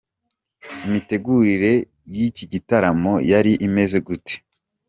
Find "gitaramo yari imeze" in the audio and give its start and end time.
2.53-3.97